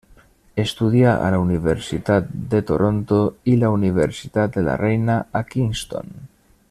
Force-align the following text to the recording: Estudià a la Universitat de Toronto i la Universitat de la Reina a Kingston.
Estudià 0.61 1.11
a 1.25 1.27
la 1.35 1.41
Universitat 1.41 2.31
de 2.55 2.61
Toronto 2.71 3.21
i 3.53 3.55
la 3.65 3.71
Universitat 3.77 4.57
de 4.57 4.65
la 4.71 4.79
Reina 4.83 5.21
a 5.43 5.45
Kingston. 5.53 6.11